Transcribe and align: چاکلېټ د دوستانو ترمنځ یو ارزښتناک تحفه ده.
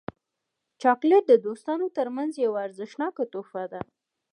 چاکلېټ 0.81 1.23
د 1.27 1.33
دوستانو 1.45 1.85
ترمنځ 1.97 2.31
یو 2.45 2.53
ارزښتناک 2.65 3.15
تحفه 3.33 3.63
ده. 3.71 3.81